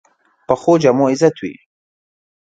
پخو 0.47 0.71
جامو 0.81 1.05
عزت 1.13 1.35
وي 1.41 1.53